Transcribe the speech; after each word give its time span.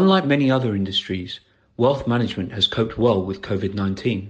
Unlike 0.00 0.26
many 0.26 0.48
other 0.48 0.76
industries, 0.76 1.40
wealth 1.76 2.06
management 2.06 2.52
has 2.52 2.68
coped 2.68 2.98
well 2.98 3.20
with 3.20 3.42
COVID-19. 3.42 4.28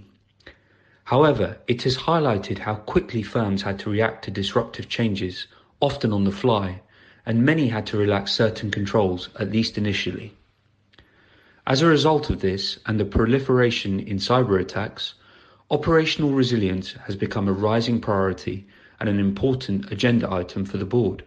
However, 1.04 1.58
it 1.66 1.82
has 1.82 1.98
highlighted 1.98 2.60
how 2.60 2.76
quickly 2.76 3.22
firms 3.22 3.60
had 3.60 3.78
to 3.80 3.90
react 3.90 4.24
to 4.24 4.30
disruptive 4.30 4.88
changes, 4.88 5.46
often 5.78 6.10
on 6.10 6.24
the 6.24 6.32
fly, 6.32 6.80
and 7.26 7.44
many 7.44 7.68
had 7.68 7.84
to 7.88 7.98
relax 7.98 8.32
certain 8.32 8.70
controls, 8.70 9.28
at 9.38 9.50
least 9.50 9.76
initially. 9.76 10.34
As 11.66 11.82
a 11.82 11.86
result 11.86 12.30
of 12.30 12.40
this 12.40 12.78
and 12.86 12.98
the 12.98 13.04
proliferation 13.04 14.00
in 14.00 14.16
cyber 14.16 14.58
attacks, 14.58 15.12
operational 15.70 16.30
resilience 16.32 16.92
has 16.92 17.14
become 17.14 17.46
a 17.46 17.52
rising 17.52 18.00
priority 18.00 18.66
and 19.00 19.06
an 19.10 19.20
important 19.20 19.92
agenda 19.92 20.32
item 20.32 20.64
for 20.64 20.78
the 20.78 20.86
board. 20.86 21.24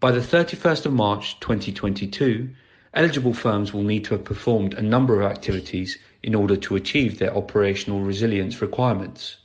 By 0.00 0.12
the 0.12 0.20
31st 0.20 0.86
of 0.86 0.94
March 0.94 1.38
2022, 1.40 2.48
eligible 2.94 3.32
firms 3.32 3.72
will 3.72 3.82
need 3.82 4.04
to 4.04 4.14
have 4.14 4.24
performed 4.24 4.74
a 4.74 4.82
number 4.82 5.20
of 5.20 5.30
activities 5.30 5.98
in 6.22 6.34
order 6.34 6.56
to 6.56 6.76
achieve 6.76 7.18
their 7.18 7.36
operational 7.36 8.00
resilience 8.00 8.60
requirements. 8.60 9.36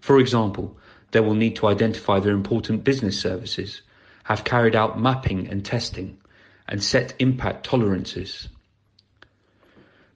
For 0.00 0.18
example, 0.18 0.76
they 1.12 1.20
will 1.20 1.34
need 1.34 1.56
to 1.56 1.68
identify 1.68 2.20
their 2.20 2.34
important 2.34 2.84
business 2.84 3.18
services, 3.18 3.82
have 4.24 4.44
carried 4.44 4.74
out 4.74 5.00
mapping 5.00 5.48
and 5.48 5.64
testing, 5.64 6.18
and 6.68 6.82
set 6.82 7.14
impact 7.18 7.64
tolerances. 7.64 8.48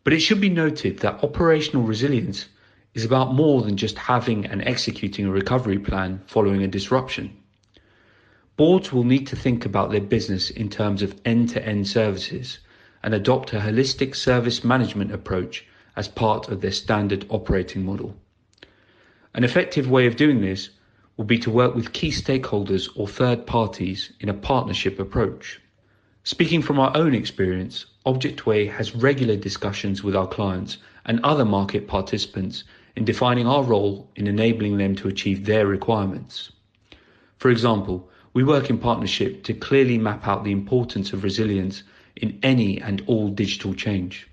But 0.03 0.13
it 0.13 0.21
should 0.21 0.41
be 0.41 0.49
noted 0.49 0.99
that 0.99 1.23
operational 1.23 1.85
resilience 1.85 2.47
is 2.95 3.05
about 3.05 3.35
more 3.35 3.63
than 3.63 3.77
just 3.77 3.99
having 3.99 4.47
and 4.47 4.63
executing 4.63 5.27
a 5.27 5.31
recovery 5.31 5.79
plan 5.79 6.23
following 6.27 6.63
a 6.63 6.69
disruption. 6.69 7.37
Boards 8.59 8.93
will 8.93 9.05
need 9.05 9.29
to 9.29 9.37
think 9.37 9.65
about 9.65 9.93
their 9.93 10.01
business 10.01 10.51
in 10.51 10.69
terms 10.69 11.01
of 11.01 11.15
end-to-end 11.25 11.87
services 11.87 12.59
and 13.05 13.15
adopt 13.15 13.53
a 13.53 13.61
holistic 13.61 14.17
service 14.17 14.65
management 14.65 15.13
approach 15.13 15.65
as 15.95 16.09
part 16.09 16.49
of 16.49 16.61
their 16.61 16.73
standard 16.73 17.25
operating 17.29 17.87
model. 17.87 18.17
An 19.33 19.45
effective 19.45 19.89
way 19.89 20.09
of 20.09 20.17
doing 20.17 20.41
this 20.41 20.71
will 21.17 21.25
be 21.25 21.39
to 21.39 21.53
work 21.53 21.77
with 21.77 21.93
key 21.93 22.11
stakeholders 22.11 22.89
or 22.97 23.07
third 23.07 23.47
parties 23.47 24.13
in 24.19 24.29
a 24.29 24.35
partnership 24.35 24.99
approach. 24.99 25.61
Speaking 26.25 26.61
from 26.61 26.81
our 26.81 26.91
own 26.97 27.15
experience, 27.15 27.87
Objectway 28.07 28.69
has 28.73 28.93
regular 28.93 29.37
discussions 29.37 30.03
with 30.03 30.17
our 30.17 30.27
clients 30.27 30.79
and 31.07 31.21
other 31.23 31.45
market 31.45 31.87
participants 31.87 32.65
in 32.97 33.05
defining 33.05 33.47
our 33.47 33.63
role 33.63 34.11
in 34.17 34.27
enabling 34.27 34.79
them 34.79 34.97
to 34.97 35.07
achieve 35.07 35.45
their 35.47 35.69
requirements. 35.69 36.51
For 37.37 37.51
example, 37.51 38.11
we 38.39 38.45
work 38.45 38.71
in 38.71 38.79
partnership 38.79 39.43
to 39.43 39.53
clearly 39.53 39.99
map 39.99 40.29
out 40.29 40.45
the 40.45 40.53
importance 40.53 41.13
of 41.13 41.25
resilience 41.25 41.83
in 42.15 42.39
any 42.45 42.81
and 42.81 43.03
all 43.09 43.31
digital 43.31 43.75
change. 43.75 44.29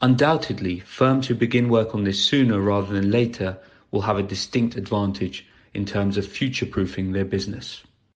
Undoubtedly, 0.00 0.80
firms 0.80 1.26
who 1.26 1.34
begin 1.34 1.68
work 1.68 1.94
on 1.94 2.04
this 2.04 2.24
sooner 2.24 2.58
rather 2.58 2.94
than 2.94 3.10
later 3.10 3.58
will 3.90 4.00
have 4.00 4.16
a 4.16 4.22
distinct 4.22 4.76
advantage 4.76 5.46
in 5.74 5.84
terms 5.84 6.16
of 6.16 6.26
future-proofing 6.26 7.12
their 7.12 7.26
business. 7.26 7.82